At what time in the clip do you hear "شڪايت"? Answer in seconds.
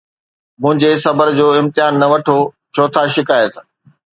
3.15-3.53